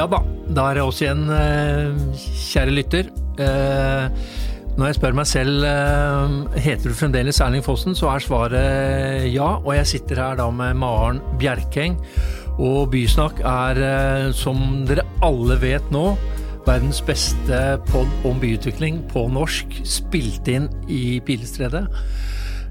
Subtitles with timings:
[0.00, 3.08] Ja da, da er det oss igjen, eh, kjære lytter.
[3.36, 4.06] Eh,
[4.78, 9.50] når jeg spør meg selv eh, heter du fremdeles Erling Fossen, så er svaret ja.
[9.58, 11.98] Og jeg sitter her da med Maren Bjerkeng.
[12.56, 13.82] Og Bysnakk er,
[14.36, 16.14] som dere alle vet nå,
[16.64, 17.60] verdens beste
[17.92, 21.84] pod om byutvikling på norsk, spilt inn i Pilestredet.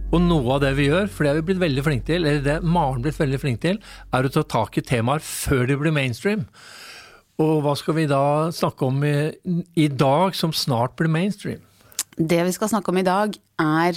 [0.09, 2.45] Og noe av det vi gjør, for det har vi blitt veldig flinke til, eller
[2.45, 3.81] det Maren blitt veldig flink til,
[4.17, 6.47] er å ta tak i temaer før de blir mainstream.
[7.39, 9.15] Og hva skal vi da snakke om i,
[9.79, 11.63] i dag som snart blir mainstream?
[12.19, 13.95] Det vi skal snakke om i dag, er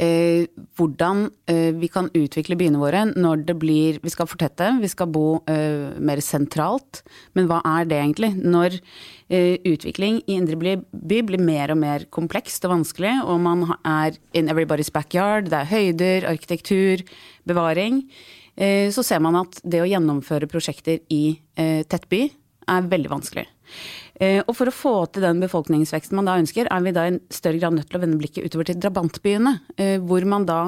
[0.00, 4.88] eh, hvordan eh, vi kan utvikle byene våre når det blir Vi skal fortette, vi
[4.88, 7.02] skal bo eh, mer sentralt.
[7.36, 8.32] Men hva er det egentlig?
[8.40, 8.78] Når
[9.28, 14.16] eh, utvikling i indre by, blir mer og mer komplekst og vanskelig, og man er
[14.32, 17.04] in everybody's backyard, det er høyder, arkitektur,
[17.44, 18.06] bevaring,
[18.56, 21.24] eh, så ser man at det å gjennomføre prosjekter i
[21.60, 22.30] eh, tettby
[22.70, 23.46] er veldig vanskelig.
[24.20, 27.18] Eh, og for å få til den befolkningsveksten man da ønsker, er vi da i
[27.32, 29.54] større grad nødt til å vende blikket utover til drabantbyene.
[29.80, 30.62] Eh, hvor man da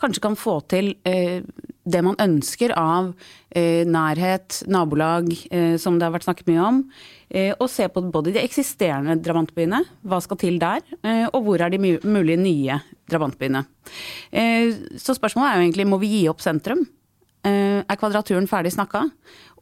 [0.00, 1.44] kanskje kan få til eh,
[1.86, 3.12] det man ønsker av
[3.56, 5.30] nærhet, nabolag,
[5.80, 6.80] som det har vært snakket mye om.
[7.62, 10.82] Og se på både de eksisterende drabantbyene, hva skal til der,
[11.30, 13.62] og hvor er de mulige nye drabantbyene.
[14.98, 16.82] Så spørsmålet er jo egentlig må vi gi opp sentrum?
[17.46, 19.04] Eh, er Kvadraturen ferdig snakka?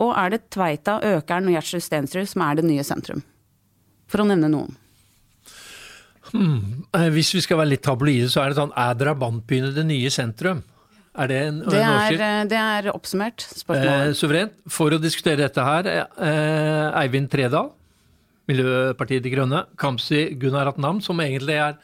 [0.02, 3.20] Og er det Tveita, Økern og Gjertsrud Stensrud som er det nye sentrum?
[4.10, 4.72] For å nevne noen.
[6.30, 6.84] Hmm.
[6.96, 10.10] Eh, hvis vi skal være litt tabloide, så er det sånn Er drabantbyene det nye
[10.10, 10.62] sentrum?
[11.14, 14.08] Er det en, det, er, en det er oppsummert, Spørsmål.
[14.08, 14.56] Eh, suverent.
[14.66, 17.68] For å diskutere dette her, eh, Eivind Tredal,
[18.50, 21.78] Miljøpartiet De Grønne, Kamzy Gunnar Atnam, som egentlig er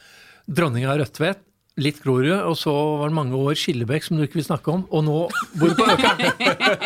[0.51, 1.45] dronninga av Rødtvet,
[1.81, 4.85] litt Grorud, og så var det mange år Skillebekk, som du ikke vil snakke om,
[4.93, 5.19] og nå
[5.61, 6.21] bor du på Økeren!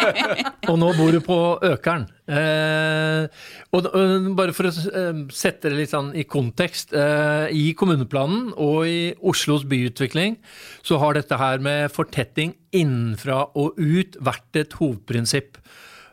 [0.71, 2.07] og nå bor du på Økeren.
[2.25, 3.27] Eh,
[3.75, 6.95] og, og, bare for å eh, sette det litt sånn i kontekst.
[6.97, 10.39] Eh, I kommuneplanen og i Oslos byutvikling
[10.85, 15.61] så har dette her med fortetting innenfra og ut vært et hovedprinsipp.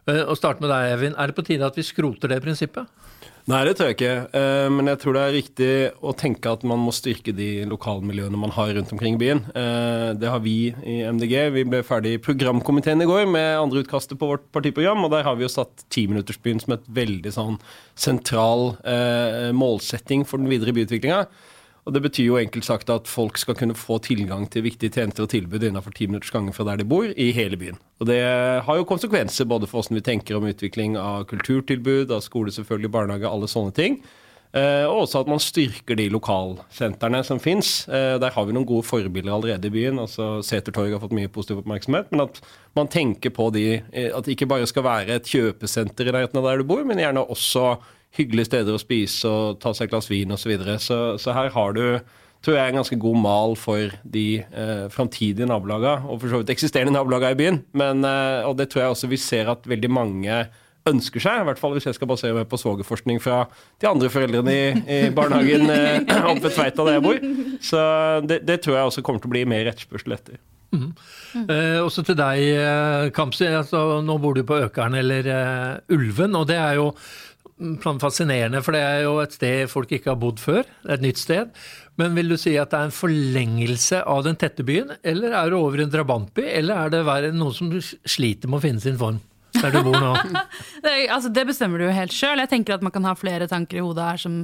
[0.09, 1.16] Eh, og starte med deg, Evin.
[1.17, 2.89] Er det på tide at vi skroter det prinsippet?
[3.50, 4.16] Nei, det tror jeg ikke.
[4.38, 5.69] Eh, men jeg tror det er riktig
[6.06, 9.41] å tenke at man må styrke de lokalmiljøene man har rundt omkring i byen.
[9.57, 11.35] Eh, det har vi i MDG.
[11.56, 15.25] Vi ble ferdig i programkomiteen i går med andre utkastet på vårt partiprogram, og der
[15.25, 17.57] har vi jo satt timinuttersbyen som et veldig sånn
[17.97, 21.25] sentral eh, målsetting for den videre byutviklinga.
[21.85, 25.25] Og Det betyr jo enkelt sagt at folk skal kunne få tilgang til viktige tjenester
[25.25, 27.79] og tilbud innenfor ti minutters gange fra der de bor, i hele byen.
[27.99, 28.21] Og Det
[28.65, 32.91] har jo konsekvenser både for hvordan vi tenker om utvikling av kulturtilbud, av skole, selvfølgelig,
[32.91, 34.01] barnehage, alle sånne ting.
[34.51, 37.85] Eh, og også at man styrker de lokalsentrene som fins.
[37.87, 39.99] Eh, der har vi noen gode forbilder allerede i byen.
[39.99, 42.11] altså Setertorget har fått mye positiv oppmerksomhet.
[42.11, 42.41] Men at
[42.75, 46.37] man tenker på de, eh, at det ikke bare skal være et kjøpesenter i nærheten
[46.37, 47.79] av der du bor, men gjerne også
[48.17, 50.44] hyggelige steder å spise og ta seg et glass vin osv.
[50.44, 50.79] Så, videre.
[50.79, 51.85] så Så her har du
[52.41, 56.53] tror jeg en ganske god mal for de eh, framtidige nabolagene, og for så vidt
[56.55, 57.61] eksisterende nabolagene i byen.
[57.77, 60.41] Men, eh, og det tror jeg også vi ser at veldig mange
[60.89, 63.44] ønsker seg, i hvert fall hvis jeg skal basere meg på svogerforskning fra
[63.81, 65.99] de andre foreldrene i, i barnehagen eh,
[66.31, 67.28] oppe ved Tveita der jeg bor.
[67.61, 67.83] Så
[68.25, 70.41] det, det, tror jeg også kommer til å bli mer etterspørsel etter.
[70.72, 70.91] Mm.
[71.45, 72.41] Eh, også til deg,
[73.13, 73.45] Kamsi.
[73.45, 73.51] Kamzy.
[73.59, 76.93] Altså, nå bor du på Økeren eller uh, Ulven, og det er jo
[78.01, 80.66] fascinerende, for det er jo et sted folk ikke har bodd før.
[80.83, 81.49] Det er Et nytt sted.
[81.97, 85.51] Men vil du si at det er en forlengelse av den tette byen, eller er
[85.51, 87.72] det over en drabantby, eller er det noe som
[88.05, 89.19] sliter med å finne sin form?
[89.57, 90.12] Der du bor nå?
[90.85, 92.41] det, altså, det bestemmer du jo helt sjøl.
[92.44, 94.38] Jeg tenker at man kan ha flere tanker i hodet her, som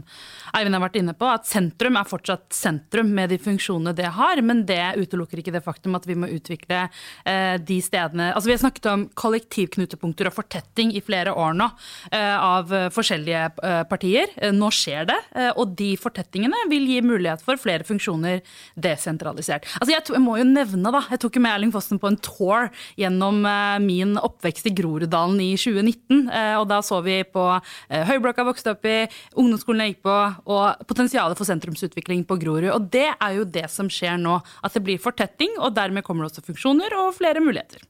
[0.57, 1.29] Eivind har vært inne på.
[1.31, 5.63] At sentrum er fortsatt sentrum med de funksjonene det har, men det utelukker ikke det
[5.65, 10.35] faktum at vi må utvikle eh, de stedene Altså, vi har snakket om kollektivknutepunkter og
[10.35, 11.69] fortetting i flere år nå
[12.11, 14.31] eh, av forskjellige eh, partier.
[14.37, 18.43] Eh, nå skjer det, eh, og de fortettingene vil gi mulighet for flere funksjoner
[18.75, 19.67] desentralisert.
[19.79, 22.19] Altså, jeg, jeg må jo nevne, da, jeg tok jo med Erling Fossen på en
[22.23, 26.27] tour gjennom eh, min oppvekst i Grorud Groruddalen i 2019.
[26.27, 28.99] Eh, og da så vi på eh, Høyblokka vokste opp i,
[29.37, 30.17] ungdomsskolen jeg gikk på,
[30.53, 32.71] og potensialet for sentrumsutvikling på Grorud.
[32.73, 34.39] Og det er jo det som skjer nå.
[34.65, 37.85] At det blir fortetting, og dermed kommer det også funksjoner og flere muligheter.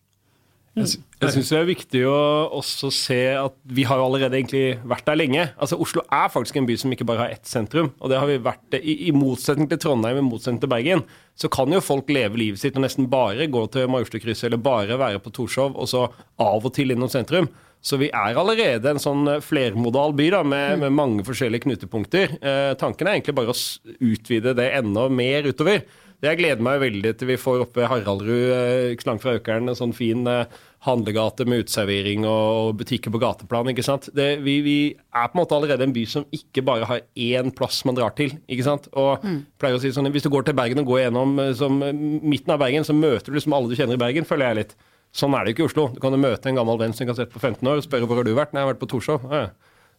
[0.78, 2.18] Jeg, jeg syns det er viktig å
[2.60, 5.46] også se at vi har jo allerede egentlig vært der lenge.
[5.58, 7.90] Altså Oslo er faktisk en by som ikke bare har ett sentrum.
[7.98, 11.06] Og det har vi vært i, i motsetning til Trondheim, i motsetning til Bergen.
[11.38, 15.00] Så kan jo folk leve livet sitt og nesten bare gå til Majorstukrysset eller bare
[15.02, 16.08] være på Torshov, og så
[16.38, 17.50] av og til innom sentrum.
[17.82, 22.38] Så vi er allerede en sånn flermodal by da, med, med mange forskjellige knutepunkter.
[22.42, 25.86] Eh, tanken er egentlig bare å utvide det enda mer utover.
[26.26, 29.70] Jeg gleder meg veldig til vi får oppe Haraldrud, eh, ikke så langt fra Økeren,
[29.70, 30.50] en sånn fin eh,
[30.88, 33.70] handlegate med uteservering og butikker på gateplan.
[33.72, 34.10] ikke sant?
[34.16, 37.52] Det, vi, vi, er på en måte allerede en by som ikke bare har én
[37.56, 38.34] plass man drar til.
[38.48, 38.90] ikke sant?
[38.96, 39.40] Og mm.
[39.62, 42.56] pleier å si sånn, Hvis du går til Bergen og går gjennom eh, som, midten
[42.56, 44.78] av Bergen, så møter du liksom alle du kjenner i Bergen, føler jeg litt.
[45.16, 45.88] Sånn er det ikke i Oslo.
[45.94, 48.10] Du kan jo møte en gammel venn som kan sett på 15 år og spørre
[48.10, 48.54] hvor har du vært.
[48.54, 49.28] Nei, jeg har vært på Torshov.
[49.32, 49.48] Ja.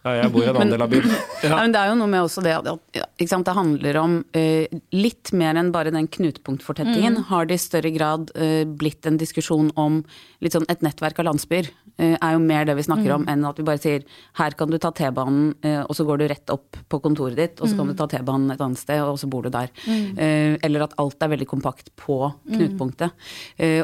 [0.06, 1.10] Ja, jeg bor i en annen del av byen.
[1.38, 1.54] Ja.
[1.54, 5.58] men det er jo noe med også det at det handler om uh, litt mer
[5.58, 7.20] enn bare den knutepunktfortettingen.
[7.20, 7.26] Mm.
[7.30, 10.00] Har det i større grad uh, blitt en diskusjon om
[10.42, 11.70] litt sånn et nettverk av landsbyer?
[11.94, 13.14] Uh, er jo mer det vi snakker mm.
[13.20, 14.02] om, enn at vi bare sier
[14.40, 15.52] her kan du ta T-banen,
[15.84, 17.98] og så går du rett opp på kontoret ditt, og så kan du mm.
[17.98, 19.70] ta T-banen et annet sted, og så bor du der.
[19.86, 20.58] Mm.
[20.64, 22.54] eller at alt er veldig kompakt på mm.
[22.54, 23.26] knutepunktet.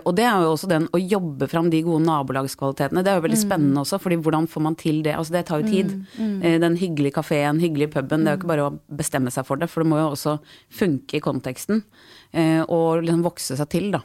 [0.02, 3.02] og det er jo også den å jobbe fram de gode nabolagskvalitetene.
[3.04, 5.16] Det er jo veldig spennende også, fordi hvordan får man til det?
[5.18, 5.94] Altså det tar jo tid.
[6.18, 6.42] Mm.
[6.42, 8.24] Eh, den hyggelige kafeen, hyggelige puben.
[8.24, 10.38] Det er jo ikke bare å bestemme seg for det, for det må jo også
[10.72, 11.84] funke i konteksten.
[12.34, 14.00] Eh, og liksom vokse seg til, da.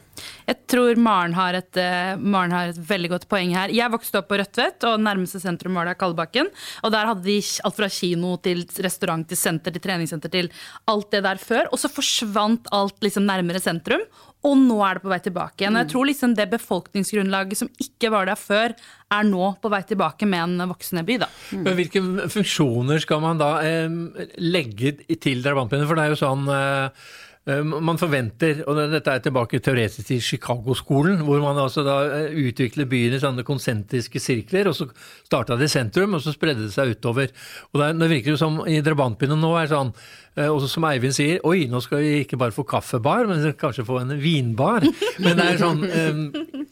[0.46, 3.72] Jeg tror Maren har, et, eh, Maren har et veldig godt poeng her.
[3.74, 6.46] Jeg vokste opp på Rødtvet, og nærmeste sentrum var da Kalbakken.
[6.84, 10.50] Og der hadde de alt fra kino til restaurant til senter til treningssenter til
[10.86, 11.66] alt det der før.
[11.72, 14.04] Og så forsvant alt liksom nærmere sentrum.
[14.46, 15.74] Og nå er det på vei tilbake igjen.
[15.76, 15.90] Jeg mm.
[15.90, 18.76] tror liksom det befolkningsgrunnlaget som ikke var der før,
[19.10, 21.18] er nå på vei tilbake med en voksende by.
[21.24, 21.28] Da.
[21.50, 21.64] Mm.
[21.66, 23.90] Men Hvilke funksjoner skal man da eh,
[24.38, 25.90] legge til drabantbyene?
[25.90, 30.20] For det er jo sånn eh, Eh, man forventer, og dette er tilbake teoretisk til
[30.20, 34.86] Chicago-skolen, hvor man altså da eh, utvikler byen i sånne konsentriske sirkler, og så
[35.24, 37.32] starta det i sentrum, og så spredde det seg utover.
[37.72, 39.94] Og Det virker jo som i drabantbyene nå er sånn,
[40.36, 43.88] eh, også som Eivind sier, oi, nå skal vi ikke bare få kaffebar, men kanskje
[43.88, 44.84] få en vinbar.
[45.24, 45.82] Men det er sånn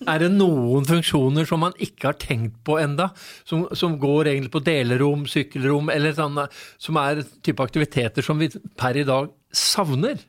[0.08, 3.10] Er det noen funksjoner som man ikke har tenkt på enda,
[3.48, 6.44] som, som går egentlig på delerom, sykkelrom, eller sånn,
[6.80, 10.20] som er type aktiviteter som vi per i dag savner?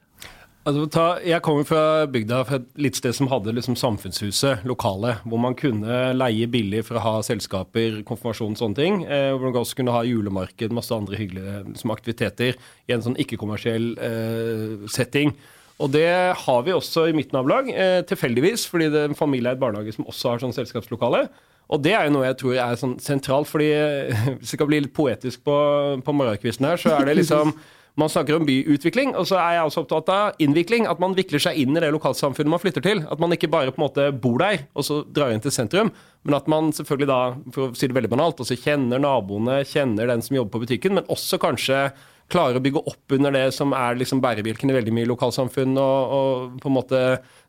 [0.67, 5.39] Altså, jeg kommer fra bygda, fra et lite sted som hadde liksom samfunnshuset, lokale, hvor
[5.39, 8.99] man kunne leie billig for å ha selskaper, konfirmasjon og sånne ting.
[9.07, 12.59] Eh, hvor man også kunne ha julemarked, masse andre hyggelige liksom, aktiviteter
[12.89, 15.31] i en sånn ikke-kommersiell eh, setting.
[15.79, 16.09] Og det
[16.43, 20.11] har vi også i mitt nabolag, eh, tilfeldigvis, fordi det er en familieeid barnehage som
[20.11, 21.29] også har sånn selskapslokale.
[21.71, 23.71] Og det er jo noe jeg tror er sånn sentralt, fordi
[24.35, 25.59] hvis det skal bli litt poetisk på,
[26.03, 27.55] på morgenkvisten her, så er det liksom
[27.99, 30.87] man snakker om byutvikling, og så er jeg også opptatt av innvikling.
[30.89, 33.03] At man vikler seg inn i det lokalsamfunnet man flytter til.
[33.11, 35.91] At man ikke bare på en måte bor der og så drar inn til sentrum,
[36.27, 37.19] men at man selvfølgelig da,
[37.55, 40.97] for å si det veldig banalt, også kjenner naboene, kjenner den som jobber på butikken,
[40.97, 41.89] men også kanskje
[42.29, 46.13] klarer å bygge opp under det som er liksom bærebjelken i veldig mye lokalsamfunn og,
[46.13, 47.01] og, på en måte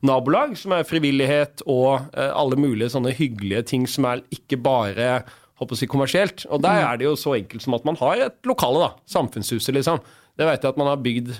[0.06, 5.10] nabolag, som er frivillighet og eh, alle mulige sånne hyggelige ting som er ikke bare
[5.60, 6.46] håper å si kommersielt.
[6.48, 6.86] Og der mm.
[6.86, 8.90] er det jo så enkelt som at man har et lokale, da.
[9.18, 10.00] Samfunnshuset, liksom.
[10.40, 11.34] Det vet jeg at man har bygd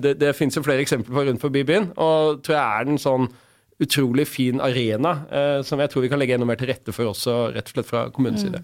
[0.00, 3.02] Det, det finnes jo flere eksempler på rundt forbi byen, og tror jeg er en
[3.02, 3.28] sånn
[3.82, 7.10] utrolig fin arena eh, som jeg tror vi kan legge enda mer til rette for
[7.10, 8.56] også, rett og slett fra kommunens mm.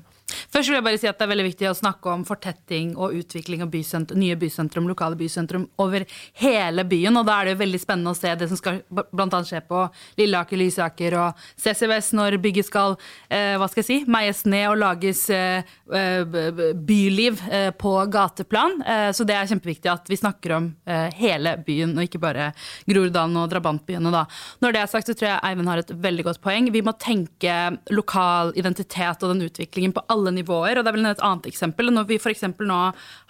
[0.53, 3.15] Først vil jeg bare si at Det er veldig viktig å snakke om fortetting og
[3.17, 6.05] utvikling av bysentrum, nye bysentrum, lokale bysentrum over
[6.43, 7.17] hele byen.
[7.17, 9.41] og Da er det jo veldig spennende å se det som skal bl.a.
[9.49, 9.85] skje på
[10.21, 12.99] Lilleaker, Lysaker og CCVS når bygget skal
[13.31, 18.77] eh, hva skal jeg si, meies ned og lages eh, byliv eh, på gateplan.
[18.85, 22.51] Eh, så det er kjempeviktig at vi snakker om eh, hele byen, og ikke bare
[22.89, 24.13] Groruddalen og drabantbyene.
[24.13, 24.27] da.
[24.61, 26.69] Når det er sagt, så tror jeg Eivind har et veldig godt poeng.
[26.75, 27.57] Vi må tenke
[27.95, 30.42] lokal identitet og den utviklingen på alle nivåer.
[30.79, 31.91] Og det er vel et annet eksempel.
[31.95, 32.45] Når vi f.eks.
[32.59, 32.81] nå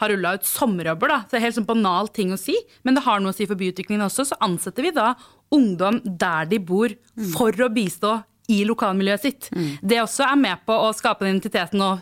[0.02, 3.04] har rulla ut sommerjobber, da, det er helt sånn banal ting å si, men det
[3.06, 5.12] har noe å si for byutviklingen også, så ansetter vi da
[5.52, 6.94] ungdom der de bor,
[7.34, 8.16] for å bistå
[8.52, 9.50] i lokalmiljøet sitt.
[9.54, 9.68] Mm.
[9.82, 12.00] Det også er med på å skape den identiteten og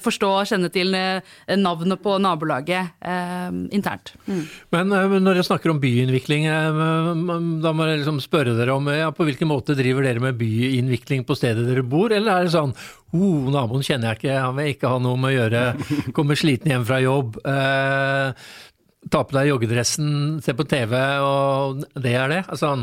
[0.00, 1.20] forstå og kjenne til eh,
[1.60, 4.14] navnet på nabolaget eh, internt.
[4.24, 4.44] Mm.
[4.74, 9.26] Men når dere snakker om byutvikling, da må jeg liksom spørre dere om ja, på
[9.28, 12.72] hvilken måte driver dere med byinnvikling på stedet dere bor, eller er det sånn
[13.16, 15.64] oh, naboen kjenner jeg ikke, han vil ikke ha noe med å gjøre,
[16.16, 17.38] kommer sliten hjem fra jobb.
[17.44, 18.48] Eh,
[19.08, 20.10] ta på deg joggedressen,
[20.44, 20.94] se på TV,
[21.24, 22.42] og det er det?
[22.48, 22.74] Altså,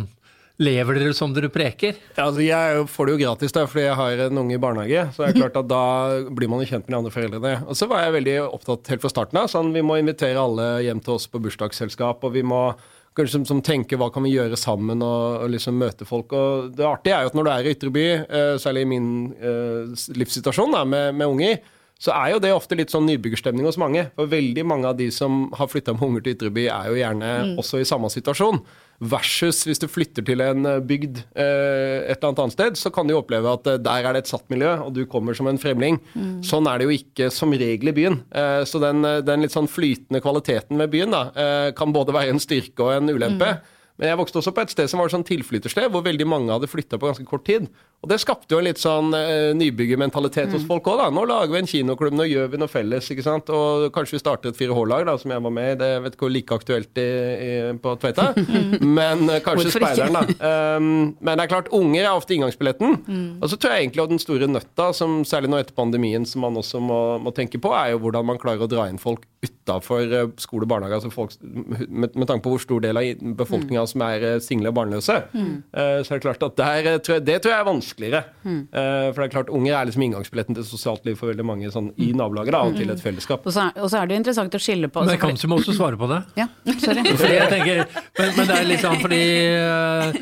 [0.55, 1.97] Lever dere som dere preker?
[2.15, 5.01] Ja, altså jeg får det jo gratis da, fordi jeg har en unge i barnehage.
[5.11, 5.85] Så det er klart at da
[6.31, 7.55] blir man jo kjent med de andre foreldrene.
[7.67, 9.49] Og så var jeg veldig opptatt helt fra starten av.
[9.51, 12.23] Sånn, vi må invitere alle hjem til oss på bursdagsselskap.
[12.23, 12.69] Og vi må
[13.15, 16.31] kanskje som, som tenke hva kan vi gjøre sammen og, og, liksom møte folk.
[16.31, 18.91] Og det artige er jo at når du er i ytre by, eh, særlig i
[18.95, 19.09] min
[19.39, 21.59] uh, livssituasjon da, med, med unger,
[22.01, 24.09] så er jo det ofte litt sånn nybyggerstemning hos mange.
[24.17, 27.29] For veldig mange av de som har flytta med unger til Ytreby, er jo gjerne
[27.31, 27.53] mm.
[27.61, 28.59] også i samme situasjon.
[28.99, 32.91] Versus hvis du flytter til en eh, bygd eh, et eller annet annet sted, så
[32.95, 35.35] kan du jo oppleve at eh, der er det et satt miljø, og du kommer
[35.35, 36.01] som en fremling.
[36.15, 36.41] Mm.
[36.47, 38.19] Sånn er det jo ikke som regel i byen.
[38.35, 42.35] Eh, så den, den, litt sånn flytende kvaliteten ved byen da, eh, kan både være
[42.35, 43.55] en styrke og en ulempe.
[43.55, 43.74] Mm.
[43.95, 46.67] Men jeg vokste også på et sted som var sånn tilflyttersted, hvor veldig mange hadde
[46.67, 47.69] flytta på ganske kort tid.
[48.03, 51.05] Og det skapte jo en litt sånn uh, nybyggermentalitet hos folk òg, da.
[51.15, 53.49] Nå lager vi en kinoklubb, nå gjør vi noe felles, ikke sant.
[53.49, 55.77] Og kanskje vi starter et 4H-lag, da, som jeg var med i.
[55.79, 57.07] Det vet ikke hvor like aktuelt i,
[57.47, 58.27] i, på Tveita.
[58.99, 60.51] Men uh, kanskje Speideren, da.
[60.75, 62.93] Um, men det er klart, unger er ofte inngangsbilletten.
[63.41, 66.43] Og så tror jeg egentlig at den store nøtta, som særlig nå etter pandemien, som
[66.45, 69.25] man også må, må tenke på, er jo hvordan man klarer å dra inn folk
[69.45, 70.99] utafor skole og barnehage.
[70.99, 74.71] Altså folk, med, med tanke på hvor stor del av befolkninga som er eh, single
[74.71, 75.15] og barnløse.
[75.35, 75.53] Mm.
[75.75, 78.23] så er det klart at der, eh, det tror jeg er vanskeligere.
[78.45, 78.59] Mm.
[78.71, 81.91] for det er klart, unger er liksom inngangsbilletten til sosialt liv for veldig mange sånn,
[82.01, 83.45] i nabolaget da, og til et fellesskap.
[83.45, 85.57] Og så, er- og så er det jo interessant å skille på Men Kamzy må
[85.61, 86.21] også svare på det.
[86.41, 86.47] Ja,
[86.81, 87.03] sorry.
[87.21, 87.85] Fordi jeg tenker,
[88.19, 89.21] men, men det er litt sånn fordi
[89.55, 90.19] eh,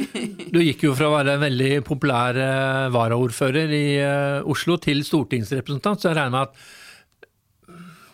[0.53, 5.03] du gikk jo fra å være en veldig populær eh, varaordfører i eh, Oslo til
[5.07, 6.82] stortingsrepresentant, så jeg regner med at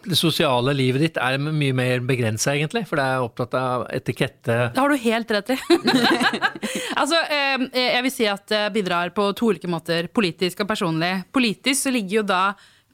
[0.06, 2.86] det sosiale livet ditt er mye mer begrensa, egentlig.
[2.88, 4.58] For det er opptatt av etikette.
[4.74, 5.58] Det har du helt rett i.
[7.02, 11.14] altså, eh, jeg vil si at jeg bidrar på to ulike måter, politisk og personlig.
[11.36, 12.44] Politisk så ligger jo da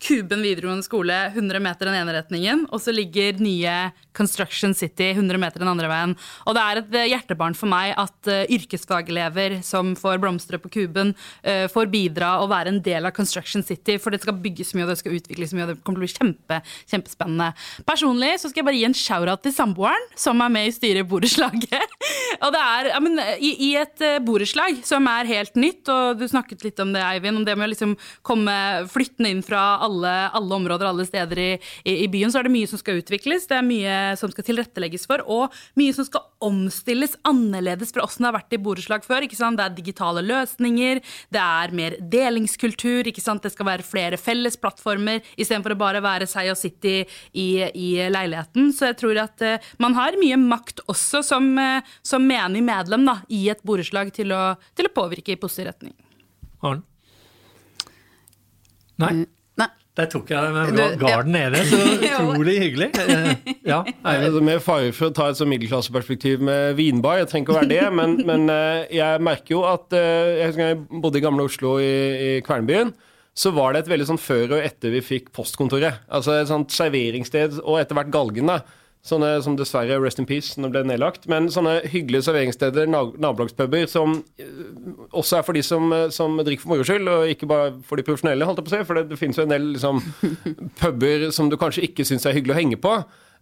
[0.06, 3.76] Kuben videregående skole 100 meter den ene retningen, og så ligger nye
[4.16, 6.16] Construction City 100 meter den andre veien.
[6.46, 10.72] Og det er et eh, hjertebarn for meg at uh, yrkesfagelever som får blomstre på
[10.74, 11.14] Kuben,
[11.46, 14.86] uh, får bidra og være en del av Construction City, for det skal bygges mye,
[14.88, 16.60] og det skal utvikles mye, og det kommer til å bli kjempe,
[16.92, 17.52] kjempespennende.
[17.88, 21.04] Personlig så skal jeg bare gi en shout-out til samboeren, som er med i styret
[21.04, 21.96] i borettslaget.
[22.44, 26.22] og det er ja, men, i, i et uh, borettslag som er helt nytt, og
[26.22, 27.96] du snakket litt om det, Eivind, om det med å liksom
[28.26, 28.56] komme
[28.92, 31.52] flyttende inn fra alle, alle områder, alle steder i,
[31.84, 33.48] i, i byen, så er det mye som skal utvikles.
[33.50, 38.26] Det er mye som skal tilrettelegges for, og mye som skal omstilles annerledes fra åssen
[38.26, 39.26] det har vært i borettslag før.
[39.26, 39.60] ikke sant?
[39.60, 41.02] Det er digitale løsninger,
[41.34, 43.44] det er mer delingskultur, ikke sant?
[43.46, 46.98] det skal være flere felles plattformer istedenfor å bare være seg og sitt i,
[47.34, 48.72] i leiligheten.
[48.76, 53.06] Så jeg tror at eh, man har mye makt også som, eh, som menig medlem
[53.08, 54.34] da, i et borettslag til,
[54.76, 55.96] til å påvirke i positiv retning.
[56.66, 56.86] Arne?
[59.02, 59.26] Nei, Nei.
[59.96, 61.62] Der tok jeg med garden nede.
[61.70, 61.78] Så
[62.20, 62.90] utrolig hyggelig.
[63.64, 63.80] Ja.
[64.04, 67.60] Altså, med fare for å ta et sånn middelklasseperspektiv med vinbar, jeg trenger ikke å
[67.62, 71.24] være det, men, men eh, jeg merker jo at eh, Jeg husker jeg bodde i
[71.24, 71.92] gamle Oslo i,
[72.28, 72.92] i Kvernbyen.
[73.36, 76.04] Så var det et veldig sånn før og etter vi fikk postkontoret.
[76.08, 78.62] Altså et sånt serveringssted, og etter hvert Galgen, da.
[79.06, 81.28] Sånne som dessverre, rest in peace, nå ble nedlagt.
[81.30, 84.48] Men sånne hyggelige serveringssteder, na- nabolagspuber, som eh,
[85.14, 88.02] også er for de som, eh, som drikker for moro skyld, og ikke bare for
[88.02, 88.88] de profesjonelle, holdt jeg på å si.
[88.90, 90.02] For det, det finnes jo en del liksom,
[90.82, 92.96] puber som du kanskje ikke syns er hyggelig å henge på.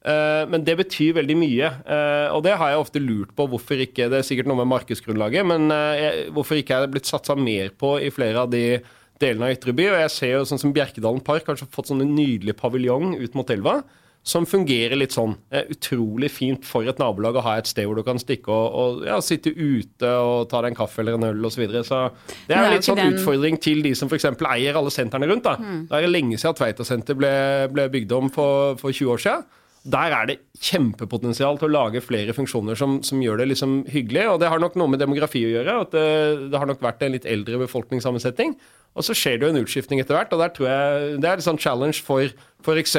[0.03, 3.79] Uh, men det betyr veldig mye, Uh, og det har jeg ofte lurt på hvorfor
[3.79, 7.07] ikke Det er sikkert noe med markedsgrunnlaget, men uh, jeg, hvorfor ikke er det blitt
[7.07, 8.81] satsa mer på i flere av de
[9.23, 9.87] delene av Ytre by.
[9.93, 13.39] Og jeg ser jo sånn som Bjerkedalen park har fått sånn en nydelig paviljong ut
[13.39, 13.79] mot elva.
[14.23, 17.97] Som fungerer litt sånn eh, utrolig fint for et nabolag å ha et sted hvor
[17.99, 21.25] du kan stikke og, og ja, sitte ute og ta deg en kaffe eller en
[21.33, 21.57] øl osv.
[21.57, 21.81] Så, videre.
[21.83, 21.99] så
[22.47, 24.29] det er jo litt sånn den- utfordring til de som f.eks.
[24.31, 25.43] eier alle sentrene rundt.
[25.43, 25.57] da.
[25.59, 27.33] Det er lenge siden Tveitasenteret ble,
[27.75, 29.43] ble bygd om for, for 20 år siden.
[29.83, 34.29] Der er det kjempepotensial til å lage flere funksjoner som, som gjør det liksom hyggelig.
[34.31, 35.81] Og det har nok noe med demografi å gjøre.
[35.83, 36.05] at det,
[36.53, 38.55] det har nok vært en litt eldre befolkningssammensetning.
[38.93, 40.33] Og så skjer det jo en utskiftning etter hvert.
[40.35, 42.29] og der tror jeg Det er et sånn challenge for
[42.63, 42.93] f.eks.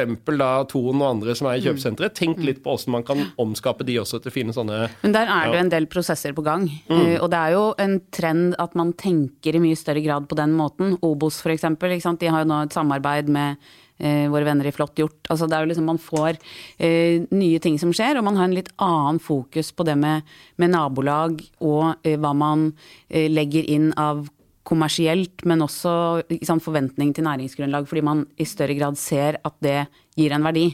[0.69, 2.17] Ton og andre som er i kjøpesenteret.
[2.19, 5.47] Tenk litt på hvordan man kan omskape de også til fine sånne Men der er
[5.49, 6.67] det jo en del prosesser på gang.
[6.91, 10.37] Eh, Og det er jo en trend at man tenker i mye større grad på
[10.37, 10.99] den måten.
[11.01, 13.57] Obos eksempel, de har jo nå et samarbeid med
[13.99, 15.21] eh, våre venner i Flott gjort.
[15.31, 16.39] Altså det er jo liksom Man får
[16.79, 20.25] eh, nye ting som skjer, og man har en litt annen fokus på det med,
[20.57, 22.71] med nabolag og eh, hva man
[23.09, 24.27] eh, legger inn av
[24.65, 29.83] kommersielt, men også liksom, forventning til næringsgrunnlag, fordi man i større grad ser at det
[30.17, 30.71] gir en verdi.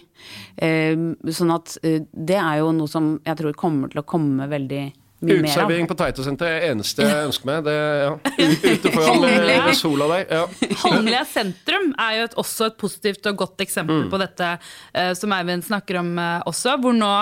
[0.62, 0.94] Eh,
[1.34, 4.84] sånn at eh, det er jo noe som jeg tror kommer til å komme veldig
[5.20, 5.44] mye mer av.
[5.44, 7.66] Uteservering på Tveitesenteret er eneste jeg ønsker meg.
[7.66, 8.12] Det, ja.
[8.74, 10.24] Ute foran eh, sola der.
[10.30, 10.70] Ja.
[10.84, 15.34] Holmlia sentrum er jo et, også et positivt og godt eksempel på dette uh, som
[15.36, 17.12] Eivind snakker om uh, også, hvor nå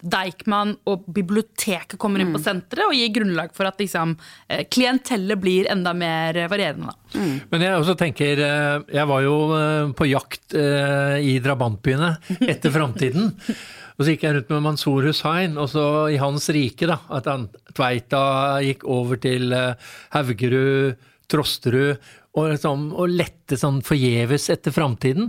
[0.00, 5.42] Deichman og biblioteket kommer inn på senteret og gir grunnlag for at liksom, uh, klientellet
[5.42, 6.92] blir enda mer varierende.
[6.92, 6.98] Da.
[7.52, 9.34] Men jeg også tenker Jeg var jo
[9.92, 12.14] på jakt i drabantbyene
[12.48, 13.34] etter framtiden.
[13.96, 16.98] Og så gikk jeg rundt med Mansour Hussain, og så i hans rike, da.
[17.12, 18.24] At han, Tveita
[18.64, 20.98] gikk over til eh, Haugerud,
[21.32, 22.00] Trosterud.
[22.32, 25.28] Og, liksom, og lette sånn forgjeves etter framtiden.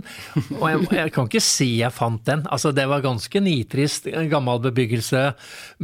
[0.60, 2.44] Og jeg, jeg, kan ikke si jeg fant den.
[2.48, 4.08] Altså, det var ganske nitrist.
[4.08, 5.24] En gammel bebyggelse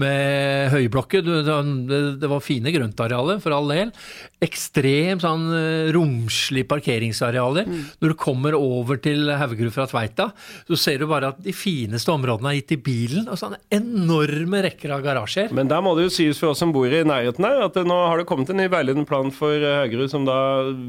[0.00, 1.26] med høyblokker.
[1.26, 3.92] Det, var fine grøntarealer, for all del.
[4.40, 5.48] Ekstremt sånn
[5.92, 7.66] romslige romslig parkeringsarealer.
[7.66, 7.84] Mm.
[8.00, 10.30] Når du kommer over til Haugerud fra Tveita,
[10.68, 13.28] så ser du bare at de fineste områdene er gitt i bilen.
[13.28, 15.52] og sånne enorme rekker av garasjer.
[15.52, 17.98] Men der må det jo sies for oss som bor i nærheten her, at nå
[18.06, 20.38] har det kommet en ny veiledende plan for Haugerud som da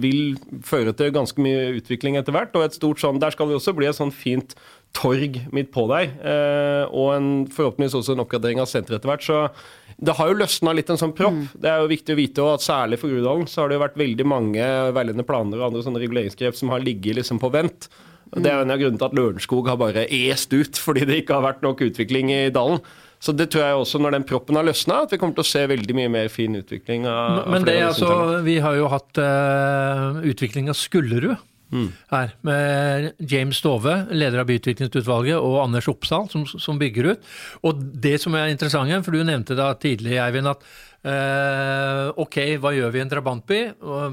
[0.02, 0.21] vil
[0.68, 2.56] føre til ganske mye utvikling etter hvert.
[2.56, 4.56] og et stort sånn, Der skal det også bli et sånn fint
[4.94, 6.12] torg midt på der.
[6.20, 9.24] Eh, og en, forhåpentligvis også en oppgradering av senteret etter hvert.
[9.24, 11.38] Så det har jo løsna litt en sånn propp.
[11.38, 11.50] Mm.
[11.64, 14.00] Det er jo viktig å vite at særlig for Groruddalen så har det jo vært
[14.02, 17.88] veldig mange veiledende planer og andre sånne reguleringsgrep som har ligget liksom på vent.
[18.32, 21.36] Det er en av grunnene til at Lørenskog har bare est ut, fordi det ikke
[21.38, 22.80] har vært nok utvikling i dalen.
[23.22, 25.52] Så det tror jeg også, når den proppen har løsna, at vi kommer til å
[25.52, 27.06] se veldig mye mer fin utvikling.
[27.06, 31.38] Av, Men det, altså, vi har jo hatt uh, utvikling av Skullerud.
[31.72, 31.88] Mm.
[32.12, 37.30] her, Med James Stove, leder av byutviklingsutvalget, og Anders Oppsal, som, som, bygger ut.
[37.64, 40.66] Og det som er interessant, for du nevnte da tidlig, Eivind, at
[41.02, 43.60] Uh, ok, hva gjør vi i en drabantby?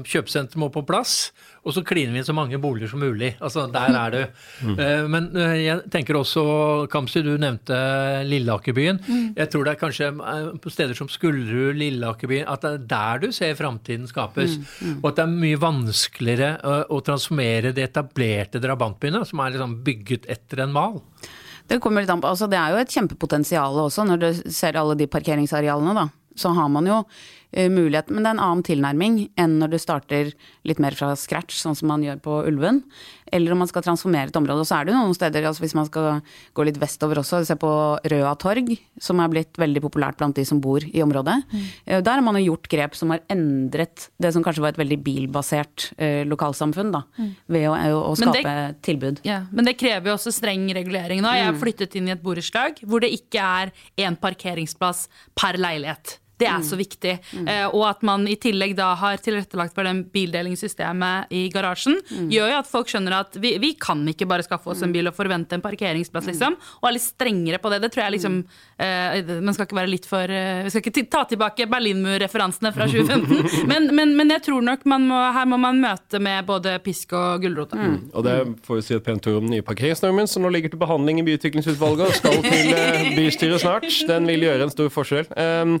[0.09, 1.29] Kjøpesenter må på plass.
[1.61, 3.35] Og så kliner vi inn så mange boliger som mulig.
[3.37, 4.21] Altså, Der er du.
[4.65, 4.73] Mm.
[4.79, 6.43] Uh, men uh, jeg tenker også,
[6.89, 7.77] Kamzy, du nevnte
[8.25, 9.01] Lilleakerbyen.
[9.05, 9.27] Mm.
[9.37, 10.09] Jeg tror det er kanskje
[10.63, 14.57] på steder som Skullerud, Lilleakerbyen, at det er der du ser framtiden skapes.
[14.57, 14.69] Mm.
[14.81, 14.95] mm.
[15.03, 16.53] Og at det er mye vanskeligere
[16.89, 20.97] å transformere de etablerte drabantbyene, som er liksom bygget etter en mal.
[21.69, 24.79] Det kommer litt an på, altså det er jo et kjempepotensial også, når du ser
[24.79, 25.93] alle de parkeringsarealene.
[25.93, 26.07] da
[26.39, 29.79] så har man jo uh, mulighet, men det er en annen tilnærming enn når du
[29.81, 30.33] starter
[30.67, 32.83] litt mer fra scratch, sånn som man gjør på Ulven.
[33.29, 34.63] Eller om man skal transformere et område.
[34.63, 36.23] Og så er det noen steder, altså hvis man skal
[36.57, 37.71] gå litt vestover også, se på
[38.09, 41.37] Røa torg, som er blitt veldig populært blant de som bor i området.
[41.51, 41.67] Mm.
[41.85, 44.81] Uh, der har man jo gjort grep som har endret det som kanskje var et
[44.81, 47.03] veldig bilbasert uh, lokalsamfunn, da.
[47.19, 47.33] Mm.
[47.53, 49.21] Ved å, å skape det, tilbud.
[49.27, 51.35] Ja, men det krever jo også streng regulering nå.
[51.37, 51.61] Jeg har mm.
[51.61, 56.17] flyttet inn i et borettslag hvor det ikke er én parkeringsplass per leilighet.
[56.39, 56.79] Det er så mm.
[56.79, 57.13] viktig.
[57.35, 57.47] Mm.
[57.51, 62.29] Eh, og at man i tillegg da har tilrettelagt for den bildelingssystemet i garasjen, mm.
[62.31, 65.11] gjør jo at folk skjønner at vi, vi, kan ikke bare skaffe oss en bil
[65.11, 66.55] og forvente en parkeringsplass, liksom.
[66.79, 67.81] Og er litt strengere på det.
[67.83, 68.39] Det tror jeg liksom
[68.79, 72.87] eh, Man skal ikke være litt for eh, Vi skal ikke ta tilbake Berlinmur-referansene fra
[72.89, 76.77] 2015, men, men, men, jeg tror nok man må, her må man møte med både
[76.85, 77.75] pisk og gulrot.
[77.75, 77.97] Mm.
[78.13, 80.73] Og det får vi si et pent ord om den nye parkeringsnormen, som nå ligger
[80.73, 83.89] til behandling i byutviklingsutvalget og skal til eh, bystyret snart.
[84.09, 85.27] Den vil gjøre en stor forskjell.
[85.35, 85.79] Um,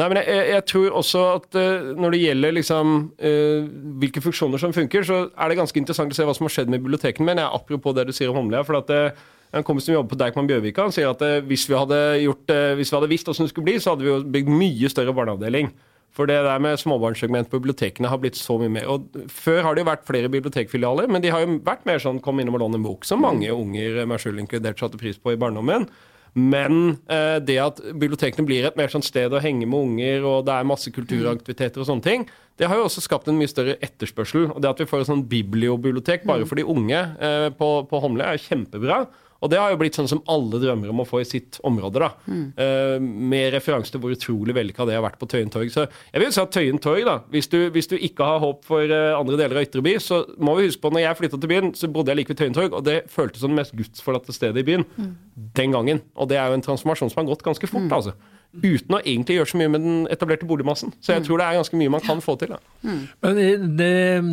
[0.00, 3.66] Nei, men jeg, jeg, tror også at uh, når det gjelder liksom, uh,
[4.00, 6.72] hvilke funksjoner som funker, så er det ganske interessant å se hva som har skjedd
[6.72, 7.28] med bibliotekene.
[7.28, 8.64] Men jeg, apropos det du sier om Holmlia.
[8.64, 11.76] for at uh, en kompis som jobber på Deichman Bjørvika, han sier at hvis vi,
[11.76, 14.48] hadde gjort, hvis vi hadde visst hvordan det skulle bli, så hadde vi jo bygd
[14.48, 15.68] mye større barneavdeling.
[16.12, 18.88] For det der med småbarnssegment på bibliotekene har blitt så mye mer.
[18.88, 22.20] Og Før har det jo vært flere bibliotekfilialer, men de har jo vært mer sånn
[22.24, 25.32] kom innom og lån en bok, som mange unger, meg selv inkludert, satte pris på
[25.32, 25.88] i barndommen.
[26.32, 30.46] Men eh, det at bibliotekene blir et mer sånn sted å henge med unger, og
[30.48, 32.24] det er masse kulturaktiviteter og sånne ting,
[32.60, 34.48] det har jo også skapt en mye større etterspørsel.
[34.54, 36.48] Og det at vi får et sånn bibliobibliotek bare mm.
[36.48, 39.02] for de unge eh, på, på Homle, er kjempebra.
[39.42, 42.02] Og det har jo blitt sånn som alle drømmer om å få i sitt område.
[42.02, 42.10] da.
[42.26, 42.44] Mm.
[42.56, 42.96] Uh,
[43.32, 45.72] med referanse til hvor utrolig vellykka det har vært på Tøyen torg.
[45.74, 48.62] Så jeg vil si at Tøyen torg, da, hvis du, hvis du ikke har håp
[48.68, 51.42] for uh, andre deler av Ytre by, så må vi huske på når jeg flytta
[51.42, 53.74] til byen, så bodde jeg like ved Tøyen torg, og det føltes som det mest
[53.78, 55.10] gudsforlatte stedet i byen mm.
[55.58, 56.04] den gangen.
[56.14, 57.98] Og det er jo en transformasjon som har gått ganske fort, mm.
[57.98, 58.16] altså
[58.52, 60.92] uten å egentlig gjøre så mye med den etablerte boligmassen.
[61.00, 61.26] Så jeg mm.
[61.26, 62.52] tror det er ganske mye man kan få til.
[62.84, 63.00] Mm.
[63.24, 63.40] Men
[63.78, 63.90] det,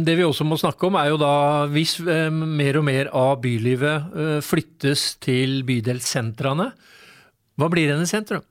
[0.08, 1.34] det, vi også må snakke om, er jo da
[1.72, 6.72] hvis eh, mer og mer av bylivet eh, flyttes til bydelssentrene,
[7.60, 8.44] hva blir igjen i sentrum?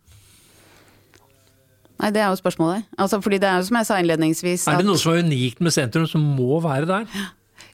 [1.98, 2.86] Nei, Det er jo spørsmålet.
[2.96, 5.60] Altså, fordi det er jo som jeg sa innledningsvis Er det noe som er unikt
[5.64, 7.24] med sentrum som må være der?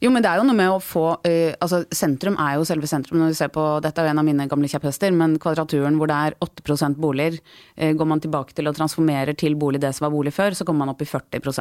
[0.05, 2.89] Jo, men det er jo noe med å få uh, altså Sentrum er jo selve
[2.91, 3.23] sentrum.
[3.23, 6.11] Når vi ser på, Dette er jo en av mine gamle kjepphester, men Kvadraturen hvor
[6.11, 7.39] det er 8 boliger,
[7.81, 10.67] uh, går man tilbake til og transformerer til bolig det som var bolig før, så
[10.69, 11.55] kommer man opp i 40 uh,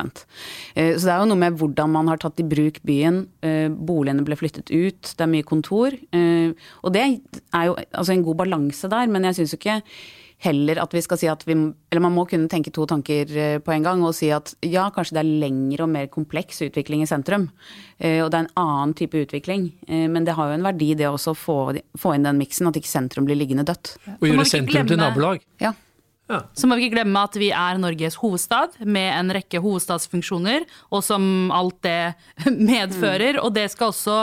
[0.75, 3.23] Så det er jo noe med hvordan man har tatt i bruk byen.
[3.88, 5.95] Boligene ble flyttet ut, det er mye kontor.
[6.13, 9.79] og det er jo altså en god balanse der, men jeg syns jo ikke
[10.43, 13.60] heller at vi skal si at vi Eller man må kunne tenke to tanker eh,
[13.62, 17.04] på en gang og si at ja, kanskje det er lengre og mer kompleks utvikling
[17.04, 17.50] i sentrum.
[18.00, 19.69] Eh, og det er en annen type utvikling.
[19.88, 21.58] Eh, men det har jo en verdi det også å få,
[22.00, 23.96] få inn den miksen, at ikke sentrum blir liggende dødt.
[24.19, 25.46] Og gjøre sentrum til nabolag.
[25.62, 25.76] Ja.
[26.34, 26.41] Ja.
[26.58, 31.04] Så må vi ikke glemme at vi er Norges hovedstad, med en rekke hovedstadsfunksjoner, og
[31.06, 32.13] som alt det
[32.74, 33.39] medfører.
[33.43, 34.19] Og det skal også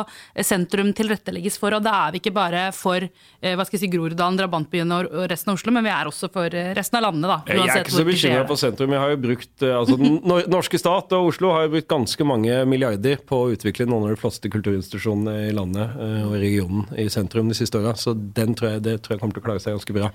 [0.46, 1.77] sentrum tilrettelegges for.
[1.77, 5.11] Og da er vi ikke bare for eh, hva skal jeg si, Groruddalen, drabantbyen og
[5.31, 7.38] resten av Oslo, men vi er også for eh, resten av landet, da.
[7.51, 8.94] Jeg er ikke så bekymra for på sentrum.
[8.96, 10.18] Jeg har jo brukt, eh, altså Den
[10.51, 14.14] norske stat og Oslo har jo brukt ganske mange milliarder på å utvikle noen av
[14.14, 17.94] de flotteste kulturinstitusjonene i landet eh, og i regionen i sentrum de siste åra.
[17.99, 20.12] Så den tror jeg, det tror jeg kommer til å klare seg ganske bra.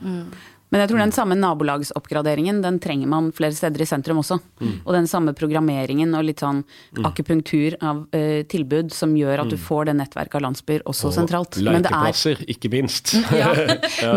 [0.75, 4.35] Men jeg tror den samme nabolagsoppgraderingen den trenger man flere steder i sentrum også.
[4.59, 4.73] Mm.
[4.83, 6.59] Og den samme programmeringen og litt sånn
[7.07, 11.55] akupunktur av uh, tilbud som gjør at du får det nettverket av landsbyer også sentralt.
[11.61, 13.15] Og Men er, lekeplasser, ikke minst.
[13.39, 13.53] ja,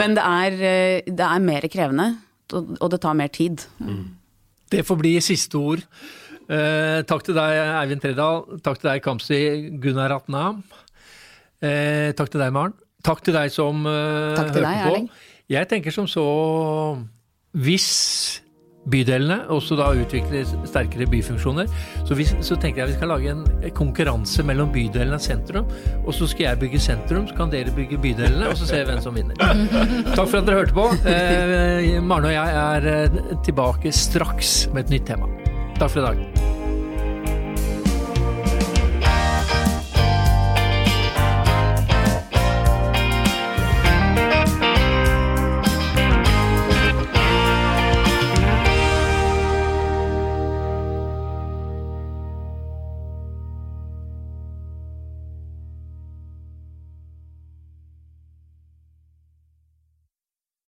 [0.00, 2.08] men det er, eh, det er mer krevende,
[2.58, 3.62] og det tar mer tid.
[4.68, 5.86] Det får bli siste ord.
[6.48, 8.44] Eh, takk til deg, Eivind Tredal.
[8.64, 9.40] Takk til deg, Kamzy
[9.78, 10.64] Gunnar Ratnam.
[11.62, 12.76] Eh, takk til deg, Maren.
[13.04, 14.92] Takk til deg som eh, Takk til hørte deg, på.
[14.92, 15.10] Erling.
[15.48, 16.24] Jeg tenker som så
[17.56, 17.88] Hvis
[18.88, 21.68] bydelene også da utvikler sterkere byfunksjoner,
[22.08, 23.42] så, hvis, så tenker jeg vi skal lage en
[23.76, 25.68] konkurranse mellom bydelene og sentrum.
[26.06, 28.94] Og så skal jeg bygge sentrum, så kan dere bygge bydelene, og så ser vi
[28.94, 29.36] hvem som vinner.
[30.14, 30.88] Takk for at dere hørte på.
[31.04, 35.28] Eh, Maren og jeg er eh, tilbake straks med et nytt tema.
[35.76, 36.47] Takk for i dag.